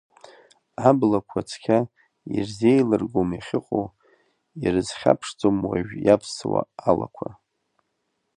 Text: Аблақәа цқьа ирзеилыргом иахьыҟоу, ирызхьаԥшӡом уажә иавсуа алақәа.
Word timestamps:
Аблақәа 0.87 1.41
цқьа 1.49 1.79
ирзеилыргом 2.35 3.29
иахьыҟоу, 3.33 3.87
ирызхьаԥшӡом 4.63 5.57
уажә 5.67 5.93
иавсуа 6.05 6.61
алақәа. 6.89 7.29